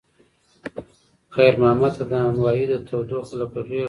[1.35, 3.79] خیر محمد ته د نانوایۍ تودوخه لکه غېږ وه.